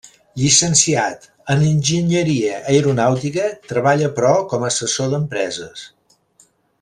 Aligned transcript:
Llicenciat 0.43 1.27
en 1.55 1.59
enginyeria 1.65 2.55
aeronàutica, 2.75 3.45
treballa 3.73 4.11
però 4.21 4.33
com 4.55 4.65
a 4.65 4.71
assessor 4.73 5.13
d'empreses. 5.15 5.85